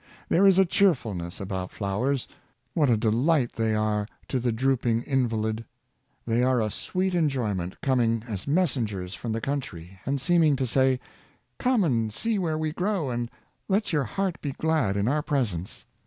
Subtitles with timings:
[0.29, 2.27] There is a cheerfulness about flowers.
[2.73, 5.63] What a delight are they to the drooping invalid!
[6.25, 10.65] They are a sweet enjoy ment, coming as messengers from the country, and seeming to
[10.65, 10.99] say,"
[11.59, 13.29] come and see where we grow and
[13.67, 15.85] let your heart be glad in our presence."